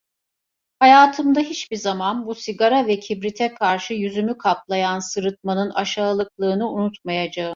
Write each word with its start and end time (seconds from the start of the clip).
Hayatımda 0.79 1.39
hiçbir 1.39 1.75
zaman, 1.77 2.25
bu 2.25 2.35
sigara 2.35 2.87
ve 2.87 2.99
kibrite 2.99 3.53
karşı 3.53 3.93
yüzümü 3.93 4.37
kaplayan 4.37 4.99
sırıtmanın 4.99 5.69
aşağılıklığını 5.69 6.71
unutmayacağım. 6.73 7.49